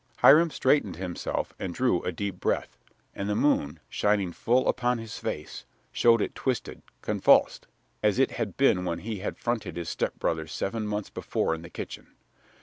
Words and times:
Hiram 0.17 0.49
straightened 0.49 0.95
himself 0.95 1.53
and 1.59 1.75
drew 1.75 2.01
a 2.01 2.11
deep 2.11 2.39
breath, 2.39 2.75
and 3.13 3.29
the 3.29 3.35
moon, 3.35 3.79
shining 3.87 4.31
full 4.33 4.67
upon 4.67 4.97
his 4.97 5.19
face, 5.19 5.63
showed 5.91 6.23
it 6.23 6.33
twisted, 6.33 6.81
convulsed, 7.03 7.67
as 8.01 8.17
it 8.17 8.31
had 8.31 8.57
been 8.57 8.83
when 8.83 8.97
he 9.01 9.19
had 9.19 9.37
fronted 9.37 9.77
his 9.77 9.89
stepbrother 9.89 10.47
seven 10.47 10.87
months 10.87 11.11
before 11.11 11.53
in 11.53 11.61
the 11.61 11.69
kitchen. 11.69 12.07